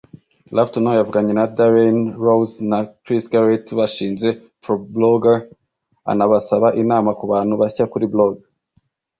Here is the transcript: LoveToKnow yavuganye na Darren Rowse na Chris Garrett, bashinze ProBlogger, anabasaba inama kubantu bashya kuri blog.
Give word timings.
LoveToKnow 0.55 0.95
yavuganye 0.97 1.33
na 1.35 1.45
Darren 1.55 1.99
Rowse 2.25 2.57
na 2.71 2.79
Chris 3.03 3.25
Garrett, 3.33 3.65
bashinze 3.79 4.27
ProBlogger, 4.63 5.39
anabasaba 6.11 6.67
inama 6.81 7.09
kubantu 7.19 7.53
bashya 7.61 7.85
kuri 7.91 8.05
blog. 8.13 8.35